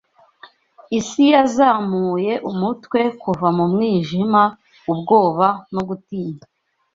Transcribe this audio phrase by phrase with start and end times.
[0.99, 4.41] isi yazamuye umutwe Kuva mu mwijima
[4.91, 6.43] ubwoba no gutinya